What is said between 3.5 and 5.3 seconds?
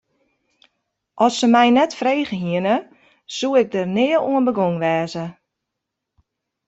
ik der nea oan begûn wêze.